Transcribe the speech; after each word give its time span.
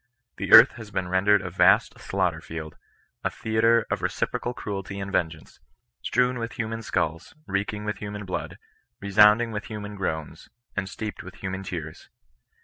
The 0.37 0.51
earth 0.51 0.71
has 0.77 0.89
been 0.89 1.09
rendered 1.09 1.43
a 1.43 1.51
vast 1.51 1.99
slaughter 1.99 2.41
field— 2.41 2.75
a 3.23 3.29
theatre 3.29 3.85
of 3.91 3.99
reci 3.99 4.27
procal 4.27 4.55
cruelty 4.55 4.99
and 4.99 5.11
vengeance— 5.11 5.59
strewn 6.01 6.39
with 6.39 6.53
human 6.53 6.81
skulls, 6.81 7.35
reeking 7.45 7.85
with 7.85 7.97
human 7.99 8.25
blood, 8.25 8.57
resounding 8.99 9.51
with 9.51 9.65
hu 9.65 9.79
man 9.79 9.93
groans, 9.93 10.49
and 10.75 10.89
steeped 10.89 11.21
with 11.21 11.35
human 11.35 11.61
tears. 11.61 12.09